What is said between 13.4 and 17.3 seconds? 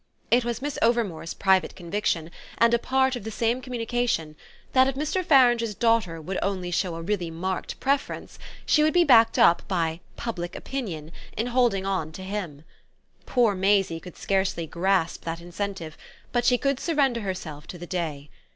Maisie could scarcely grasp that incentive, but she could surrender